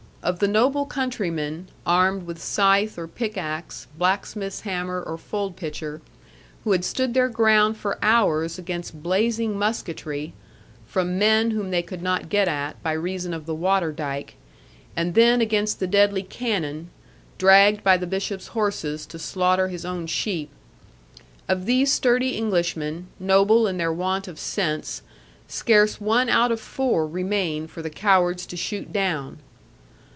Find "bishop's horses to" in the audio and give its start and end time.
18.05-19.17